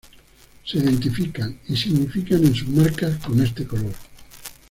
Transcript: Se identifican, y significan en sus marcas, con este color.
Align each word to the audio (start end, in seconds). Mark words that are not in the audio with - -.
Se 0.65 0.79
identifican, 0.79 1.59
y 1.67 1.77
significan 1.77 2.43
en 2.43 2.55
sus 2.55 2.69
marcas, 2.69 3.23
con 3.23 3.39
este 3.39 3.67
color. 3.67 3.93